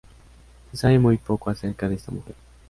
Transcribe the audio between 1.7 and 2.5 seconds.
de esta mujer.